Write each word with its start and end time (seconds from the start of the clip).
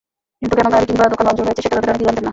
কিন্তু 0.39 0.53
কেন 0.57 0.67
গাড়ি 0.73 0.85
কিংবা 0.89 1.11
দোকান 1.13 1.25
ভাঙচুর 1.27 1.45
হয়েছে 1.47 1.61
সেটা 1.65 1.75
তাঁদের 1.75 1.89
অনেকেই 1.93 2.07
জানতেন 2.07 2.23
না। 2.25 2.29